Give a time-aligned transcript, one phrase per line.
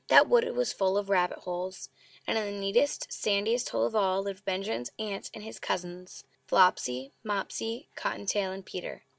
[0.07, 1.89] That wood was full of rabbit holes;
[2.25, 7.13] and in the neatest, sandiest hole of all lived Benjamin's aunt and his cousins Flopsy,
[7.23, 9.03] Mopsy, Cotton tail, and Peter.